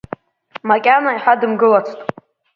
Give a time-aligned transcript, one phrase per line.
[0.67, 1.99] Макьана иҳадымгылацт.